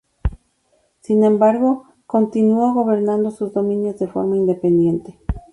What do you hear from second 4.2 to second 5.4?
independiente.